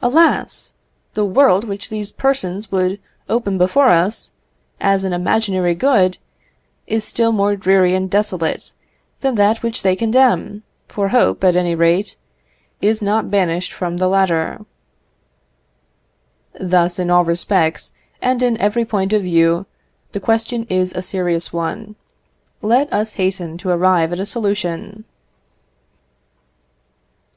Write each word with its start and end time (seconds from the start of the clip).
Alas! 0.00 0.72
the 1.14 1.24
world 1.24 1.64
which 1.64 1.90
these 1.90 2.12
persons 2.12 2.70
would 2.70 3.00
open 3.28 3.58
before 3.58 3.88
us, 3.88 4.30
as 4.80 5.02
an 5.02 5.12
imaginary 5.12 5.74
good, 5.74 6.16
is 6.86 7.02
still 7.02 7.32
more 7.32 7.56
dreary 7.56 7.92
and 7.92 8.08
desolate 8.08 8.72
than 9.20 9.34
that 9.34 9.64
which 9.64 9.82
they 9.82 9.96
condemn, 9.96 10.62
for 10.86 11.08
hope, 11.08 11.42
at 11.42 11.56
any 11.56 11.74
rate, 11.74 12.14
is 12.80 13.02
not 13.02 13.32
banished 13.32 13.72
from 13.72 13.96
the 13.96 14.06
latter." 14.06 14.64
Thus, 16.60 17.00
in 17.00 17.10
all 17.10 17.24
respects, 17.24 17.90
and 18.22 18.44
in 18.44 18.56
every 18.58 18.84
point 18.84 19.12
of 19.12 19.22
view, 19.22 19.66
the 20.12 20.20
question 20.20 20.68
is 20.70 20.92
a 20.92 21.02
serious 21.02 21.52
one. 21.52 21.96
Let 22.62 22.92
us 22.92 23.14
hasten 23.14 23.58
to 23.58 23.70
arrive 23.70 24.12
at 24.12 24.20
a 24.20 24.26
solution. 24.26 25.02